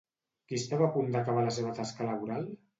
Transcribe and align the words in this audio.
Qui 0.47 0.57
estava 0.61 0.87
a 0.87 0.89
punt 0.95 1.13
d'acabar 1.17 1.45
la 1.51 1.55
seva 1.61 1.77
tasca 1.83 2.11
laboral? 2.11 2.53